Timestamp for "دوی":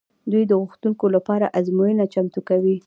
0.31-0.43